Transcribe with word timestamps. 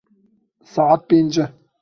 Saet 0.73 1.01
pênc 1.09 1.35
e. 1.45 1.45